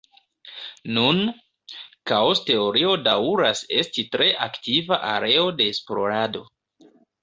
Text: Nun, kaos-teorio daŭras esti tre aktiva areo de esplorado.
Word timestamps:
Nun, 0.95 1.21
kaos-teorio 2.13 2.97
daŭras 3.11 3.63
esti 3.83 4.09
tre 4.17 4.33
aktiva 4.51 5.03
areo 5.15 5.49
de 5.63 5.73
esplorado. 5.77 6.49